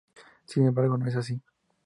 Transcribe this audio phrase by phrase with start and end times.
[0.45, 1.39] Sin embargo, no es así.